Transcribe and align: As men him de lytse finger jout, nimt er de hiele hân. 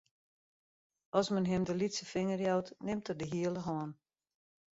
As 1.21 1.29
men 1.33 1.45
him 1.49 1.67
de 1.71 1.75
lytse 1.81 2.05
finger 2.13 2.39
jout, 2.47 2.73
nimt 2.85 3.09
er 3.11 3.17
de 3.21 3.25
hiele 3.33 3.61
hân. 3.67 3.91